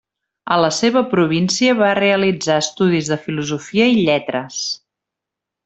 A 0.53 0.55
la 0.61 0.69
seva 0.77 1.03
província 1.11 1.75
va 1.81 1.89
realitzar 1.99 2.57
estudis 2.63 3.13
de 3.13 3.19
Filosofia 3.27 3.89
i 3.97 4.03
Lletres. 4.09 4.59